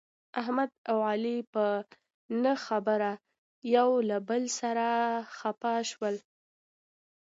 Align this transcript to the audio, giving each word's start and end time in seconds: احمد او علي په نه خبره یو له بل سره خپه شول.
احمد 0.41 0.71
او 0.89 0.97
علي 1.09 1.37
په 1.53 1.65
نه 2.43 2.53
خبره 2.65 3.11
یو 3.75 3.89
له 4.09 4.17
بل 4.29 4.43
سره 4.59 4.87
خپه 5.37 5.73
شول. 5.89 6.15